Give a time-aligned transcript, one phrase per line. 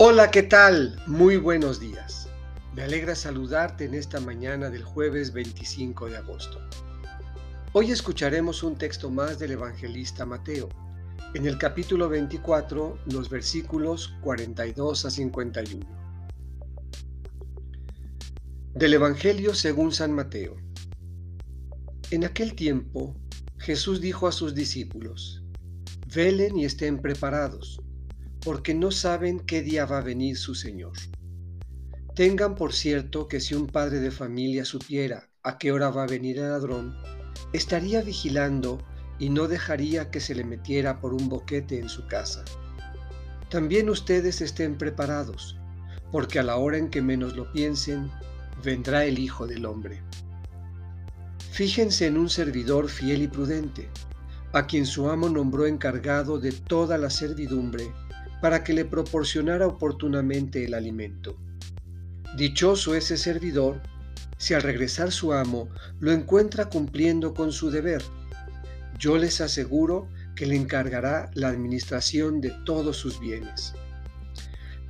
[0.00, 1.02] Hola, ¿qué tal?
[1.08, 2.28] Muy buenos días.
[2.72, 6.60] Me alegra saludarte en esta mañana del jueves 25 de agosto.
[7.72, 10.68] Hoy escucharemos un texto más del evangelista Mateo,
[11.34, 15.84] en el capítulo 24, los versículos 42 a 51.
[18.74, 20.54] Del Evangelio según San Mateo.
[22.12, 23.16] En aquel tiempo,
[23.58, 25.42] Jesús dijo a sus discípulos,
[26.14, 27.82] Velen y estén preparados
[28.44, 30.92] porque no saben qué día va a venir su Señor.
[32.14, 36.08] Tengan por cierto que si un padre de familia supiera a qué hora va a
[36.08, 36.96] venir el ladrón,
[37.52, 38.78] estaría vigilando
[39.18, 42.44] y no dejaría que se le metiera por un boquete en su casa.
[43.50, 45.56] También ustedes estén preparados,
[46.12, 48.10] porque a la hora en que menos lo piensen,
[48.62, 50.02] vendrá el Hijo del Hombre.
[51.52, 53.88] Fíjense en un servidor fiel y prudente,
[54.52, 57.92] a quien su amo nombró encargado de toda la servidumbre
[58.40, 61.36] para que le proporcionara oportunamente el alimento.
[62.36, 63.80] Dichoso ese servidor
[64.36, 68.02] si al regresar su amo lo encuentra cumpliendo con su deber.
[68.98, 73.74] Yo les aseguro que le encargará la administración de todos sus bienes.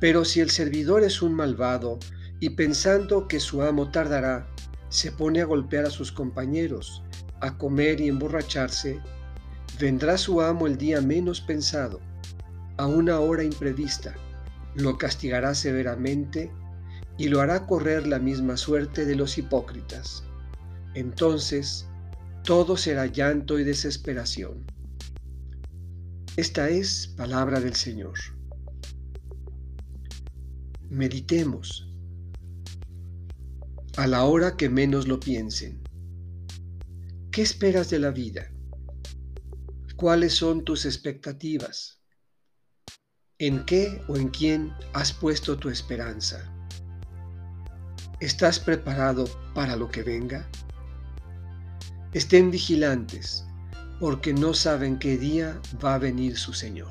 [0.00, 1.98] Pero si el servidor es un malvado
[2.40, 4.48] y pensando que su amo tardará,
[4.88, 7.02] se pone a golpear a sus compañeros,
[7.40, 9.00] a comer y emborracharse,
[9.78, 12.00] vendrá su amo el día menos pensado
[12.78, 14.14] a una hora imprevista,
[14.74, 16.50] lo castigará severamente
[17.18, 20.24] y lo hará correr la misma suerte de los hipócritas.
[20.94, 21.86] Entonces,
[22.44, 24.64] todo será llanto y desesperación.
[26.36, 28.18] Esta es palabra del Señor.
[30.90, 31.90] Meditemos
[33.96, 35.82] a la hora que menos lo piensen.
[37.30, 38.52] ¿Qué esperas de la vida?
[39.96, 42.02] ¿Cuáles son tus expectativas?
[43.38, 46.50] ¿En qué o en quién has puesto tu esperanza?
[48.18, 50.48] ¿Estás preparado para lo que venga?
[52.14, 53.44] Estén vigilantes,
[54.00, 56.88] porque no saben qué día va a venir su Señor.